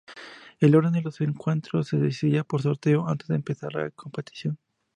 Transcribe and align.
El 0.59 0.75
orden 0.75 0.93
de 0.93 1.03
los 1.03 1.21
encuentros 1.21 1.89
se 1.89 1.97
decidía 1.99 2.43
por 2.43 2.63
sorteo 2.63 3.07
antes 3.07 3.27
de 3.27 3.35
empezar 3.35 3.71
la 3.75 3.91
competición. 3.91 4.57